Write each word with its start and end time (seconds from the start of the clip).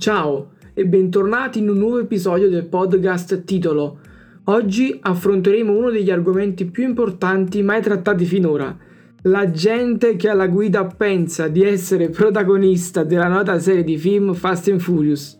Ciao 0.00 0.52
e 0.72 0.86
bentornati 0.86 1.58
in 1.58 1.68
un 1.68 1.76
nuovo 1.76 1.98
episodio 1.98 2.48
del 2.48 2.64
podcast 2.64 3.44
titolo. 3.44 3.98
Oggi 4.44 4.98
affronteremo 4.98 5.76
uno 5.76 5.90
degli 5.90 6.10
argomenti 6.10 6.64
più 6.64 6.84
importanti 6.84 7.60
mai 7.62 7.82
trattati 7.82 8.24
finora. 8.24 8.74
La 9.24 9.50
gente 9.50 10.16
che 10.16 10.30
alla 10.30 10.46
guida 10.46 10.86
pensa 10.86 11.48
di 11.48 11.62
essere 11.62 12.08
protagonista 12.08 13.04
della 13.04 13.28
nota 13.28 13.58
serie 13.58 13.84
di 13.84 13.98
film 13.98 14.32
Fast 14.32 14.68
and 14.68 14.80
Furious. 14.80 15.38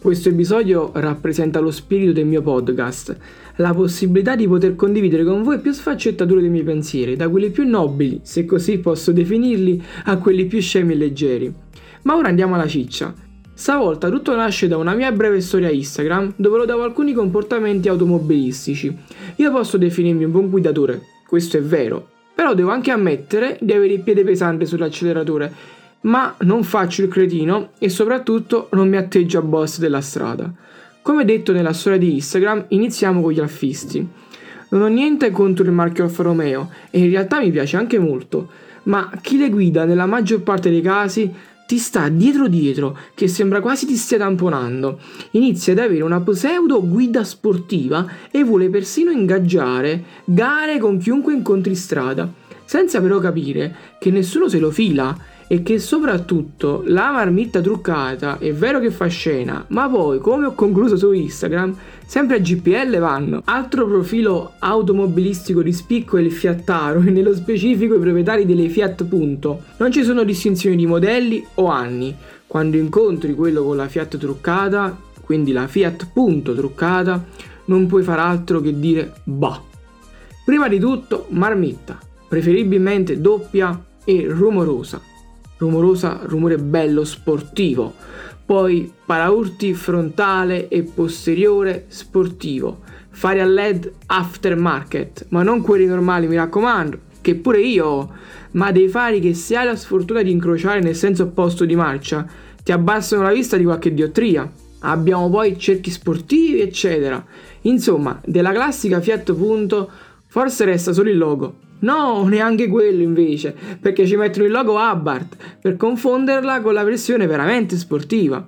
Questo 0.00 0.30
episodio 0.30 0.92
rappresenta 0.94 1.60
lo 1.60 1.70
spirito 1.70 2.12
del 2.12 2.24
mio 2.24 2.40
podcast, 2.40 3.14
la 3.56 3.74
possibilità 3.74 4.34
di 4.34 4.48
poter 4.48 4.74
condividere 4.74 5.24
con 5.24 5.42
voi 5.42 5.58
più 5.58 5.72
sfaccettature 5.72 6.40
dei 6.40 6.48
miei 6.48 6.64
pensieri, 6.64 7.16
da 7.16 7.28
quelli 7.28 7.50
più 7.50 7.68
nobili, 7.68 8.20
se 8.22 8.46
così 8.46 8.78
posso 8.78 9.12
definirli, 9.12 9.82
a 10.04 10.16
quelli 10.16 10.46
più 10.46 10.58
scemi 10.62 10.94
e 10.94 10.96
leggeri. 10.96 11.54
Ma 12.04 12.16
ora 12.16 12.28
andiamo 12.28 12.54
alla 12.54 12.66
ciccia. 12.66 13.12
Stavolta 13.52 14.08
tutto 14.08 14.34
nasce 14.34 14.68
da 14.68 14.78
una 14.78 14.94
mia 14.94 15.12
breve 15.12 15.42
storia 15.42 15.68
Instagram 15.68 16.32
dove 16.36 16.56
lo 16.56 16.64
davo 16.64 16.82
alcuni 16.82 17.12
comportamenti 17.12 17.90
automobilistici. 17.90 18.96
Io 19.36 19.52
posso 19.52 19.76
definirmi 19.76 20.24
un 20.24 20.30
buon 20.30 20.48
guidatore, 20.48 21.02
questo 21.26 21.58
è 21.58 21.60
vero, 21.60 22.08
però 22.34 22.54
devo 22.54 22.70
anche 22.70 22.90
ammettere 22.90 23.58
di 23.60 23.74
avere 23.74 23.92
il 23.92 24.00
piede 24.00 24.24
pesante 24.24 24.64
sull'acceleratore, 24.64 25.52
ma 26.02 26.34
non 26.40 26.62
faccio 26.62 27.02
il 27.02 27.08
cretino 27.08 27.70
e 27.78 27.88
soprattutto 27.88 28.68
non 28.72 28.88
mi 28.88 28.96
atteggio 28.96 29.38
a 29.38 29.42
boss 29.42 29.78
della 29.78 30.00
strada. 30.00 30.52
Come 31.02 31.24
detto 31.24 31.52
nella 31.52 31.72
storia 31.72 31.98
di 31.98 32.14
Instagram, 32.14 32.66
iniziamo 32.68 33.20
con 33.20 33.32
gli 33.32 33.40
affisti. 33.40 34.06
Non 34.70 34.82
ho 34.82 34.86
niente 34.86 35.30
contro 35.30 35.64
il 35.64 35.72
marchio 35.72 36.04
Alfa 36.04 36.22
Romeo 36.22 36.70
e 36.90 37.00
in 37.00 37.10
realtà 37.10 37.40
mi 37.40 37.50
piace 37.50 37.76
anche 37.76 37.98
molto, 37.98 38.48
ma 38.84 39.10
chi 39.20 39.36
le 39.36 39.50
guida 39.50 39.84
nella 39.84 40.06
maggior 40.06 40.42
parte 40.42 40.70
dei 40.70 40.80
casi 40.80 41.32
ti 41.66 41.78
sta 41.78 42.08
dietro 42.08 42.48
dietro, 42.48 42.96
che 43.14 43.28
sembra 43.28 43.60
quasi 43.60 43.86
ti 43.86 43.94
stia 43.94 44.18
tamponando. 44.18 44.98
Inizia 45.32 45.72
ad 45.72 45.78
avere 45.78 46.02
una 46.02 46.20
pseudo 46.20 46.84
guida 46.86 47.22
sportiva 47.22 48.06
e 48.30 48.42
vuole 48.42 48.68
persino 48.68 49.12
ingaggiare 49.12 50.02
gare 50.24 50.78
con 50.78 50.98
chiunque 50.98 51.32
incontri 51.32 51.76
strada, 51.76 52.28
senza 52.64 53.00
però 53.00 53.20
capire 53.20 53.74
che 54.00 54.10
nessuno 54.10 54.48
se 54.48 54.58
lo 54.58 54.70
fila 54.70 55.16
e 55.52 55.64
che 55.64 55.80
soprattutto 55.80 56.84
la 56.86 57.10
marmitta 57.10 57.60
truccata 57.60 58.38
è 58.38 58.52
vero 58.52 58.78
che 58.78 58.92
fa 58.92 59.08
scena, 59.08 59.64
ma 59.70 59.88
poi, 59.88 60.20
come 60.20 60.46
ho 60.46 60.54
concluso 60.54 60.96
su 60.96 61.10
Instagram, 61.10 61.76
sempre 62.06 62.36
a 62.36 62.38
GPL 62.38 63.00
vanno. 63.00 63.42
Altro 63.46 63.84
profilo 63.88 64.52
automobilistico 64.60 65.60
di 65.60 65.72
spicco 65.72 66.18
è 66.18 66.20
il 66.20 66.30
Fiattaro 66.30 67.00
e 67.04 67.10
nello 67.10 67.34
specifico 67.34 67.96
i 67.96 67.98
proprietari 67.98 68.46
delle 68.46 68.68
Fiat 68.68 69.02
Punto. 69.06 69.62
Non 69.78 69.90
ci 69.90 70.04
sono 70.04 70.22
distinzioni 70.22 70.76
di 70.76 70.86
modelli 70.86 71.44
o 71.54 71.66
anni. 71.66 72.14
Quando 72.46 72.76
incontri 72.76 73.34
quello 73.34 73.64
con 73.64 73.76
la 73.76 73.88
Fiat 73.88 74.18
truccata, 74.18 74.96
quindi 75.20 75.50
la 75.50 75.66
Fiat 75.66 76.10
Punto 76.12 76.54
truccata, 76.54 77.24
non 77.64 77.88
puoi 77.88 78.04
far 78.04 78.20
altro 78.20 78.60
che 78.60 78.78
dire 78.78 79.14
bah. 79.24 79.60
Prima 80.44 80.68
di 80.68 80.78
tutto 80.78 81.26
marmitta, 81.30 81.98
preferibilmente 82.28 83.20
doppia 83.20 83.84
e 84.04 84.26
rumorosa 84.28 85.09
rumorosa, 85.60 86.20
rumore 86.24 86.56
bello, 86.56 87.04
sportivo. 87.04 87.94
Poi 88.44 88.92
paraurti 89.06 89.74
frontale 89.74 90.68
e 90.68 90.82
posteriore 90.82 91.84
sportivo. 91.88 92.80
Fari 93.10 93.40
a 93.40 93.44
LED 93.44 93.92
aftermarket, 94.06 95.26
ma 95.28 95.42
non 95.42 95.60
quelli 95.60 95.86
normali, 95.86 96.26
mi 96.26 96.36
raccomando, 96.36 96.98
che 97.20 97.34
pure 97.36 97.60
io 97.60 97.86
ho, 97.86 98.12
ma 98.52 98.72
dei 98.72 98.88
fari 98.88 99.20
che 99.20 99.34
se 99.34 99.56
hai 99.56 99.66
la 99.66 99.76
sfortuna 99.76 100.22
di 100.22 100.30
incrociare 100.30 100.80
nel 100.80 100.96
senso 100.96 101.24
opposto 101.24 101.64
di 101.64 101.76
marcia, 101.76 102.26
ti 102.62 102.72
abbassano 102.72 103.22
la 103.22 103.32
vista 103.32 103.56
di 103.56 103.64
qualche 103.64 103.94
diottria. 103.94 104.50
Abbiamo 104.80 105.28
poi 105.28 105.58
cerchi 105.58 105.90
sportivi, 105.90 106.60
eccetera. 106.60 107.22
Insomma, 107.62 108.20
della 108.24 108.52
classica 108.52 109.00
Fiat 109.00 109.34
Punto, 109.34 109.90
forse 110.26 110.64
resta 110.64 110.92
solo 110.92 111.10
il 111.10 111.18
logo, 111.18 111.54
No, 111.80 112.26
neanche 112.26 112.68
quello 112.68 113.02
invece, 113.02 113.54
perché 113.80 114.06
ci 114.06 114.16
mettono 114.16 114.44
il 114.44 114.52
logo 114.52 114.76
Abarth 114.76 115.36
per 115.60 115.76
confonderla 115.76 116.60
con 116.60 116.74
la 116.74 116.84
versione 116.84 117.26
veramente 117.26 117.76
sportiva. 117.76 118.44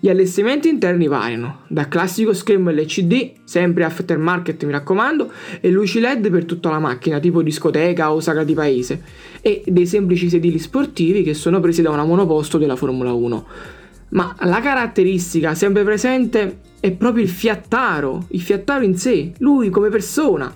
Gli 0.00 0.08
allestimenti 0.08 0.68
interni 0.68 1.08
variano, 1.08 1.62
da 1.66 1.88
classico 1.88 2.32
schermo 2.32 2.70
LCD, 2.70 3.32
sempre 3.42 3.82
aftermarket 3.82 4.62
mi 4.64 4.70
raccomando, 4.70 5.32
e 5.60 5.70
luci 5.70 5.98
LED 5.98 6.30
per 6.30 6.44
tutta 6.44 6.70
la 6.70 6.78
macchina, 6.78 7.18
tipo 7.18 7.42
discoteca 7.42 8.12
o 8.12 8.20
sagra 8.20 8.44
di 8.44 8.54
paese, 8.54 9.02
e 9.40 9.64
dei 9.66 9.86
semplici 9.86 10.28
sedili 10.28 10.60
sportivi 10.60 11.24
che 11.24 11.34
sono 11.34 11.58
presi 11.58 11.82
da 11.82 11.90
una 11.90 12.04
monoposto 12.04 12.58
della 12.58 12.76
Formula 12.76 13.12
1. 13.12 13.46
Ma 14.10 14.36
la 14.42 14.60
caratteristica 14.60 15.54
sempre 15.54 15.82
presente 15.82 16.60
è 16.78 16.92
proprio 16.92 17.24
il 17.24 17.30
fiattaro, 17.30 18.26
il 18.28 18.40
fiattaro 18.40 18.84
in 18.84 18.96
sé, 18.96 19.32
lui 19.38 19.68
come 19.68 19.88
persona, 19.88 20.54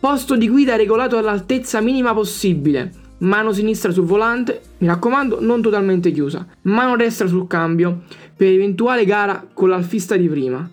Posto 0.00 0.34
di 0.34 0.48
guida 0.48 0.76
regolato 0.76 1.18
all'altezza 1.18 1.82
minima 1.82 2.14
possibile. 2.14 2.90
Mano 3.18 3.52
sinistra 3.52 3.92
sul 3.92 4.06
volante, 4.06 4.62
mi 4.78 4.86
raccomando, 4.86 5.42
non 5.42 5.60
totalmente 5.60 6.10
chiusa. 6.10 6.46
Mano 6.62 6.96
destra 6.96 7.26
sul 7.26 7.46
cambio, 7.46 8.04
per 8.34 8.48
eventuale 8.48 9.04
gara 9.04 9.46
con 9.52 9.68
l'alfista 9.68 10.16
di 10.16 10.26
prima. 10.26 10.66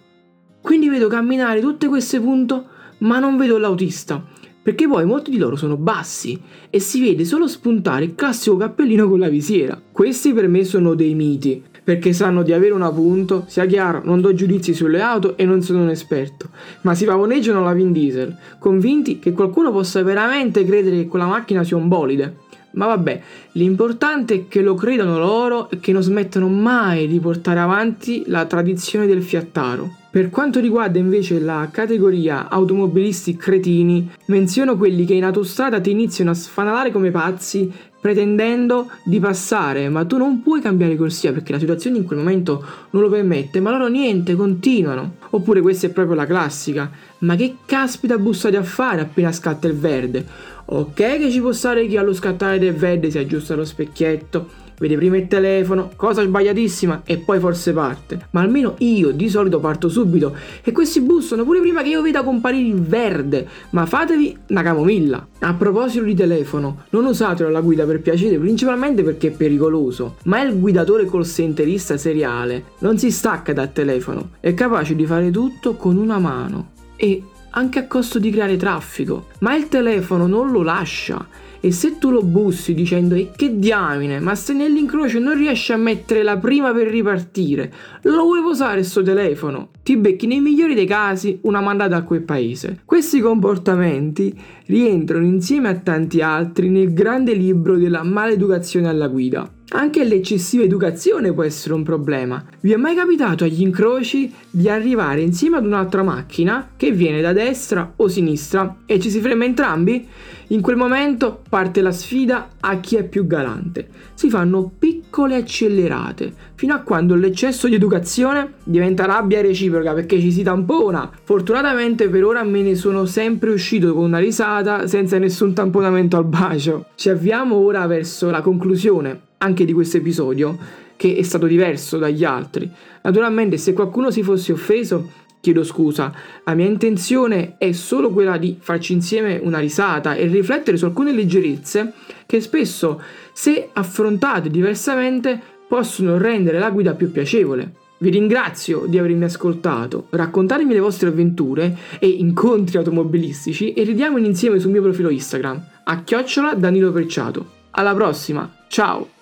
Quindi 0.61 0.87
vedo 0.87 1.09
camminare 1.09 1.59
tutte 1.59 1.89
queste 1.89 2.21
punto, 2.21 2.67
ma 2.99 3.19
non 3.19 3.35
vedo 3.35 3.57
l'autista. 3.57 4.23
Perché 4.63 4.87
poi 4.87 5.03
molti 5.03 5.29
di 5.29 5.37
loro 5.37 5.57
sono 5.57 5.75
bassi 5.75 6.41
e 6.69 6.79
si 6.79 7.01
vede 7.01 7.25
solo 7.25 7.49
spuntare 7.49 8.05
il 8.05 8.15
classico 8.15 8.55
cappellino 8.55 9.09
con 9.09 9.19
la 9.19 9.27
visiera. 9.27 9.77
Questi 9.91 10.31
per 10.31 10.47
me 10.47 10.63
sono 10.63 10.93
dei 10.93 11.15
miti 11.15 11.61
perché 11.87 12.11
sanno 12.11 12.43
di 12.43 12.51
avere 12.51 12.73
un 12.73 12.81
appunto, 12.81 13.45
sia 13.47 13.65
chiaro, 13.65 14.01
non 14.03 14.19
do 14.19 14.33
giudizi 14.33 14.73
sulle 14.73 14.99
auto 14.99 15.37
e 15.37 15.45
non 15.45 15.61
sono 15.61 15.83
un 15.83 15.89
esperto, 15.89 16.49
ma 16.81 16.93
si 16.93 17.05
pavoneggiano 17.05 17.63
la 17.63 17.71
Vin 17.71 17.93
Diesel, 17.93 18.35
convinti 18.59 19.19
che 19.19 19.31
qualcuno 19.31 19.71
possa 19.71 20.03
veramente 20.03 20.65
credere 20.65 20.97
che 20.97 21.07
quella 21.07 21.27
macchina 21.27 21.63
sia 21.63 21.77
un 21.77 21.87
bolide. 21.87 22.39
Ma 22.71 22.87
vabbè, 22.87 23.21
l'importante 23.53 24.33
è 24.33 24.47
che 24.49 24.61
lo 24.61 24.75
credano 24.75 25.17
loro 25.17 25.69
e 25.69 25.79
che 25.79 25.93
non 25.93 26.01
smettano 26.01 26.49
mai 26.49 27.07
di 27.07 27.21
portare 27.21 27.59
avanti 27.59 28.23
la 28.27 28.43
tradizione 28.43 29.07
del 29.07 29.23
fiattaro. 29.23 29.89
Per 30.09 30.29
quanto 30.29 30.59
riguarda 30.59 30.97
invece 30.99 31.39
la 31.39 31.69
categoria 31.71 32.49
automobilisti 32.49 33.37
cretini, 33.37 34.09
menziono 34.25 34.75
quelli 34.75 35.05
che 35.05 35.13
in 35.13 35.23
autostrada 35.23 35.79
ti 35.79 35.91
iniziano 35.91 36.31
a 36.31 36.33
sfanalare 36.33 36.91
come 36.91 37.11
pazzi 37.11 37.71
pretendendo 37.99 38.89
di 39.03 39.19
passare, 39.19 39.89
ma 39.89 40.05
tu 40.05 40.17
non 40.17 40.41
puoi 40.41 40.61
cambiare 40.61 40.95
corsia 40.95 41.33
perché 41.33 41.51
la 41.51 41.59
situazione 41.59 41.97
in 41.97 42.05
quel 42.05 42.19
momento 42.19 42.63
non 42.91 43.01
lo 43.01 43.09
permette, 43.09 43.59
ma 43.59 43.71
loro 43.71 43.87
niente, 43.87 44.35
continuano. 44.35 45.15
Oppure 45.31 45.61
questa 45.61 45.87
è 45.87 45.89
proprio 45.89 46.15
la 46.15 46.25
classica, 46.25 46.89
ma 47.19 47.35
che 47.35 47.57
caspita 47.65 48.17
bussate 48.17 48.57
a 48.57 48.63
fare 48.63 49.01
appena 49.01 49.31
scatta 49.31 49.67
il 49.67 49.75
verde? 49.75 50.25
Ok 50.65 50.93
che 50.93 51.31
ci 51.31 51.39
può 51.39 51.51
stare 51.51 51.87
chi 51.87 51.97
allo 51.97 52.13
scattare 52.13 52.59
del 52.59 52.73
verde 52.73 53.09
si 53.09 53.17
aggiusta 53.17 53.55
lo 53.55 53.65
specchietto, 53.65 54.65
vede 54.79 54.95
prima 54.95 55.17
il 55.17 55.27
telefono, 55.27 55.91
cosa 55.95 56.23
sbagliatissima 56.23 57.03
e 57.05 57.17
poi 57.17 57.39
forse 57.39 57.73
parte. 57.73 58.27
Ma 58.31 58.41
almeno 58.41 58.75
io 58.79 59.11
di 59.11 59.29
solito 59.29 59.59
parto 59.59 59.89
subito 59.89 60.35
e 60.63 60.71
questi 60.71 61.01
bussano 61.01 61.43
pure 61.43 61.59
prima 61.59 61.81
che 61.81 61.89
io 61.89 62.01
veda 62.01 62.23
comparire 62.23 62.67
il 62.67 62.81
verde. 62.81 63.47
Ma 63.71 63.85
fatevi 63.85 64.37
una 64.47 64.63
camomilla. 64.63 65.27
A 65.39 65.53
proposito 65.53 66.03
di 66.03 66.15
telefono, 66.15 66.83
non 66.91 67.05
usatelo 67.05 67.49
alla 67.49 67.61
guida 67.61 67.85
per 67.85 68.01
piacere, 68.01 68.37
principalmente 68.37 69.03
perché 69.03 69.27
è 69.27 69.31
pericoloso. 69.31 70.15
Ma 70.23 70.41
il 70.41 70.59
guidatore 70.59 71.05
col 71.05 71.25
centerista 71.25 71.97
seriale 71.97 72.63
non 72.79 72.97
si 72.97 73.11
stacca 73.11 73.53
dal 73.53 73.71
telefono, 73.71 74.31
è 74.39 74.53
capace 74.53 74.95
di 74.95 75.05
fare 75.05 75.31
tutto 75.31 75.75
con 75.75 75.97
una 75.97 76.19
mano. 76.19 76.71
E 76.95 77.21
anche 77.57 77.79
a 77.79 77.87
costo 77.87 78.19
di 78.19 78.29
creare 78.29 78.55
traffico. 78.55 79.27
Ma 79.39 79.55
il 79.55 79.67
telefono 79.67 80.27
non 80.27 80.51
lo 80.51 80.61
lascia 80.61 81.27
e 81.59 81.71
se 81.71 81.97
tu 81.97 82.11
lo 82.11 82.21
bussi 82.21 82.73
dicendo 82.73 83.15
e 83.15 83.31
che 83.35 83.57
diamine, 83.57 84.19
ma 84.19 84.35
se 84.35 84.53
nell'incrocio 84.53 85.19
non 85.19 85.35
riesci 85.35 85.73
a 85.73 85.77
mettere 85.77 86.21
la 86.21 86.37
prima 86.37 86.71
per 86.71 86.87
ripartire, 86.87 87.73
lo 88.03 88.23
vuoi 88.23 88.43
posare 88.43 88.83
sto 88.83 89.01
telefono? 89.01 89.69
Ti 89.87 89.95
becchi 89.95 90.27
nei 90.27 90.41
migliori 90.41 90.73
dei 90.73 90.85
casi 90.85 91.39
una 91.43 91.61
mandata 91.61 91.95
a 91.95 92.03
quel 92.03 92.21
paese. 92.23 92.81
Questi 92.83 93.21
comportamenti 93.21 94.37
rientrano 94.65 95.23
insieme 95.23 95.69
a 95.69 95.75
tanti 95.75 96.19
altri 96.19 96.67
nel 96.67 96.91
grande 96.91 97.33
libro 97.33 97.77
della 97.77 98.03
maleducazione 98.03 98.89
alla 98.89 99.07
guida. 99.07 99.49
Anche 99.69 100.03
l'eccessiva 100.03 100.63
educazione 100.63 101.31
può 101.31 101.43
essere 101.43 101.73
un 101.73 101.83
problema. 101.83 102.43
Vi 102.59 102.73
è 102.73 102.75
mai 102.75 102.95
capitato 102.95 103.45
agli 103.45 103.61
incroci 103.61 104.29
di 104.49 104.67
arrivare 104.67 105.21
insieme 105.21 105.55
ad 105.55 105.65
un'altra 105.65 106.03
macchina 106.03 106.71
che 106.75 106.91
viene 106.91 107.21
da 107.21 107.31
destra 107.31 107.93
o 107.95 108.09
sinistra 108.09 108.79
e 108.85 108.99
ci 108.99 109.09
si 109.09 109.21
frema 109.21 109.45
entrambi? 109.45 110.05
In 110.49 110.61
quel 110.61 110.77
momento 110.77 111.41
parte 111.49 111.81
la 111.81 111.91
sfida 111.91 112.51
a 112.61 112.79
chi 112.79 112.95
è 112.95 113.03
più 113.03 113.27
galante. 113.27 113.89
Si 114.13 114.29
fanno 114.29 114.71
piccole 114.79 115.35
accelerate, 115.35 116.33
fino 116.55 116.73
a 116.73 116.79
quando 116.79 117.15
l'eccesso 117.15 117.67
di 117.67 117.75
educazione 117.75 118.53
diventa 118.63 119.05
rabbia 119.05 119.41
reciproca 119.41 119.93
perché 119.93 120.21
ci 120.21 120.31
si 120.31 120.43
tampona. 120.43 121.11
Fortunatamente 121.23 122.07
per 122.07 122.23
ora 122.23 122.43
me 122.43 122.61
ne 122.61 122.75
sono 122.75 123.03
sempre 123.03 123.49
uscito 123.49 123.93
con 123.93 124.05
una 124.05 124.19
risata 124.19 124.87
senza 124.87 125.17
nessun 125.17 125.53
tamponamento 125.53 126.15
al 126.15 126.25
bacio. 126.25 126.85
Ci 126.95 127.09
avviamo 127.09 127.55
ora 127.55 127.85
verso 127.85 128.29
la 128.29 128.39
conclusione 128.39 129.19
anche 129.39 129.65
di 129.65 129.73
questo 129.73 129.97
episodio, 129.97 130.57
che 130.95 131.17
è 131.17 131.21
stato 131.23 131.45
diverso 131.45 131.97
dagli 131.97 132.23
altri. 132.23 132.71
Naturalmente 133.01 133.57
se 133.57 133.73
qualcuno 133.73 134.11
si 134.11 134.23
fosse 134.23 134.53
offeso, 134.53 135.25
chiedo 135.39 135.63
scusa, 135.63 136.13
la 136.43 136.53
mia 136.53 136.65
intenzione 136.65 137.55
è 137.57 137.71
solo 137.71 138.11
quella 138.11 138.37
di 138.37 138.57
farci 138.59 138.93
insieme 138.93 139.39
una 139.41 139.59
risata 139.59 140.15
e 140.15 140.25
riflettere 140.25 140.77
su 140.77 140.85
alcune 140.85 141.13
leggerezze 141.13 141.93
che 142.25 142.41
spesso, 142.41 143.01
se 143.33 143.69
affrontate 143.73 144.49
diversamente, 144.49 145.39
possono 145.67 146.17
rendere 146.17 146.59
la 146.59 146.69
guida 146.69 146.93
più 146.93 147.11
piacevole. 147.11 147.73
Vi 147.99 148.09
ringrazio 148.09 148.85
di 148.87 148.99
avermi 148.99 149.23
ascoltato, 149.23 150.05
raccontatemi 150.11 150.73
le 150.73 150.79
vostre 150.79 151.09
avventure 151.09 151.75
e 151.99 152.07
incontri 152.07 152.77
automobilistici 152.77 153.73
e 153.73 153.83
ridiamo 153.83 154.17
insieme 154.17 154.59
sul 154.59 154.71
mio 154.71 154.83
profilo 154.83 155.09
Instagram, 155.09 155.65
a 155.85 156.03
chiocciola 156.03 156.53
Danilo 156.53 156.91
Perciato. 156.91 157.55
Alla 157.71 157.95
prossima, 157.95 158.51
ciao! 158.67 159.16